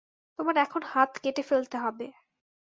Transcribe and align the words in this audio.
তোমার 0.39 0.55
এখন 0.57 0.81
হাত 0.87 1.11
কেটে 1.23 1.43
ফেলতে 1.43 1.77
হবে। 1.77 2.07